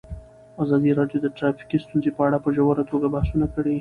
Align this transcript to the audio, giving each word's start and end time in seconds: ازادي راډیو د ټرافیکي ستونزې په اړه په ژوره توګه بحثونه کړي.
ازادي 0.63 0.89
راډیو 0.99 1.19
د 1.23 1.27
ټرافیکي 1.37 1.77
ستونزې 1.85 2.11
په 2.17 2.21
اړه 2.27 2.37
په 2.45 2.49
ژوره 2.55 2.83
توګه 2.91 3.07
بحثونه 3.15 3.45
کړي. 3.53 3.69